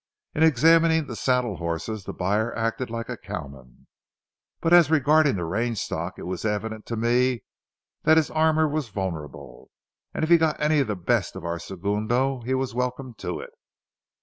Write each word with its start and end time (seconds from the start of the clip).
In 0.33 0.41
examining 0.41 1.05
the 1.05 1.15
saddle 1.15 1.57
horses, 1.57 2.05
the 2.05 2.11
buyer 2.11 2.55
acted 2.57 2.89
like 2.89 3.07
a 3.07 3.15
cowman; 3.17 3.85
but 4.59 4.73
as 4.73 4.89
regarding 4.89 5.35
the 5.35 5.45
range 5.45 5.77
stock, 5.77 6.17
it 6.17 6.23
was 6.25 6.43
evident 6.43 6.87
to 6.87 6.95
me 6.97 7.43
that 8.01 8.17
his 8.17 8.31
armor 8.31 8.67
was 8.67 8.89
vulnerable, 8.89 9.69
and 10.11 10.23
if 10.23 10.31
he 10.31 10.39
got 10.39 10.59
any 10.59 10.81
the 10.81 10.95
best 10.95 11.35
of 11.35 11.45
our 11.45 11.59
segundo 11.59 12.41
he 12.41 12.55
was 12.55 12.73
welcome 12.73 13.13
to 13.19 13.41
it. 13.41 13.51